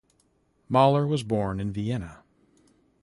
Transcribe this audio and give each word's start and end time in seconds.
Mahler 0.67 1.05
was 1.05 1.21
born 1.21 1.59
in 1.59 1.71
Vienna. 1.71 2.23